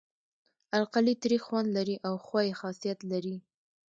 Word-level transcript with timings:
القلي 0.79 1.13
تریخ 1.21 1.41
خوند 1.47 1.69
لري 1.77 1.95
او 2.07 2.13
ښوی 2.25 2.49
خاصیت 2.59 2.99
لري. 3.11 3.35